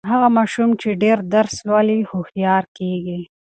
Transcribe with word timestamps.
هغه 0.11 0.27
ماشوم 0.37 0.69
چې 0.81 0.89
ډېر 1.03 1.17
درس 1.33 1.53
لولي، 1.67 1.99
هوښیار 2.09 2.63
کیږي. 2.77 3.19